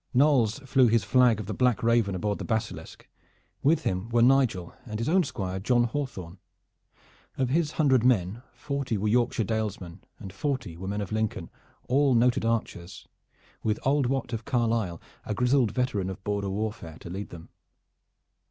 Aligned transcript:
Knolles 0.15 0.57
flew 0.65 0.87
his 0.87 1.03
flag 1.03 1.39
of 1.39 1.45
the 1.45 1.53
black 1.53 1.83
raven 1.83 2.15
aboard 2.15 2.39
the 2.39 2.43
Basilisk. 2.43 3.07
With 3.61 3.83
him 3.83 4.09
were 4.09 4.23
Nigel 4.23 4.73
and 4.87 4.97
his 4.97 5.07
own 5.07 5.23
Squire 5.23 5.59
John 5.59 5.83
Hawthorn. 5.83 6.39
Of 7.37 7.49
his 7.49 7.73
hundred 7.73 8.03
men, 8.03 8.41
forty 8.51 8.97
were 8.97 9.07
Yorkshire 9.09 9.43
Dalesmen 9.43 9.99
and 10.17 10.33
forty 10.33 10.75
were 10.75 10.87
men 10.87 11.01
of 11.01 11.11
Lincoln, 11.11 11.51
all 11.87 12.15
noted 12.15 12.43
archers, 12.45 13.07
with 13.61 13.77
old 13.85 14.07
Wat 14.07 14.33
of 14.33 14.43
Carlisle, 14.43 14.99
a 15.23 15.35
grizzled 15.35 15.69
veteran 15.69 16.09
of 16.09 16.23
border 16.23 16.49
warfare, 16.49 16.97
to 17.01 17.09
lead 17.11 17.29
them. 17.29 17.49